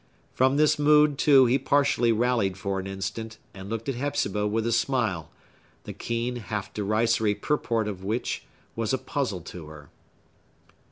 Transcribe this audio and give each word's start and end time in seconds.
From 0.33 0.57
this 0.57 0.79
mood, 0.79 1.19
too, 1.19 1.45
he 1.45 1.59
partially 1.59 2.11
rallied 2.11 2.57
for 2.57 2.79
an 2.79 2.87
instant, 2.87 3.37
and 3.53 3.69
looked 3.69 3.87
at 3.87 3.93
Hepzibah 3.93 4.47
with 4.47 4.65
a 4.65 4.71
smile, 4.71 5.29
the 5.83 5.93
keen, 5.93 6.37
half 6.37 6.73
derisory 6.73 7.35
purport 7.35 7.87
of 7.87 8.03
which 8.03 8.43
was 8.75 8.93
a 8.95 8.97
puzzle 8.97 9.41
to 9.41 9.67
her. 9.67 9.91